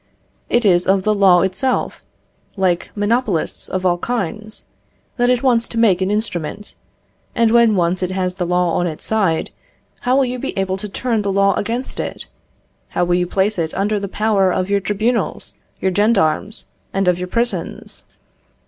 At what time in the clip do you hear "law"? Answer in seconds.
1.13-1.41, 8.47-8.69, 11.31-11.53